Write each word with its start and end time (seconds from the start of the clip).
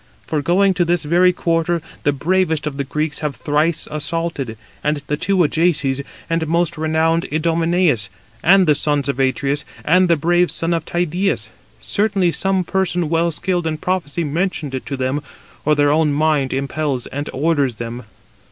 For 0.25 0.41
going 0.41 0.73
to 0.73 0.83
this 0.83 1.03
very 1.03 1.31
quarter, 1.31 1.79
the 2.01 2.11
bravest 2.11 2.65
[of 2.65 2.77
the 2.77 2.83
Greeks] 2.83 3.19
have 3.19 3.35
thrice 3.35 3.87
assaulted, 3.91 4.57
the 4.83 5.15
two 5.15 5.37
Ajaces, 5.43 6.01
and 6.27 6.47
most 6.47 6.75
renowned 6.75 7.27
Idomeneus, 7.31 8.09
and 8.41 8.65
the 8.65 8.73
sons 8.73 9.09
of 9.09 9.19
Atreus, 9.19 9.63
and 9.85 10.07
the 10.09 10.15
brave 10.17 10.49
son 10.49 10.73
of 10.73 10.85
Tydeus. 10.87 11.51
Certainly 11.81 12.31
some 12.31 12.63
person 12.63 13.09
well 13.09 13.29
skilled 13.29 13.67
in 13.67 13.77
prophecy 13.77 14.23
mentioned 14.23 14.73
it 14.73 14.87
to 14.87 14.97
them, 14.97 15.21
or 15.65 15.75
their 15.75 15.91
own 15.91 16.11
mind 16.13 16.51
impels 16.51 17.05
and 17.05 17.29
orders 17.31 17.75
them." 17.75 18.05